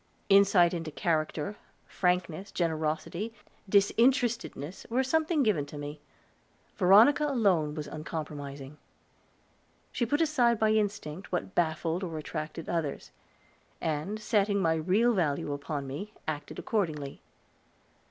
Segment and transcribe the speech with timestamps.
[0.29, 3.35] Insight into character, frankness, generosity,
[3.69, 6.01] disinterestedness, were sometimes given me.
[6.75, 8.79] Veronica alone was uncompromising;
[9.91, 13.11] she put aside by instinct what baffled or attracted others,
[13.79, 17.21] and, setting my real value upon me, acted accordingly.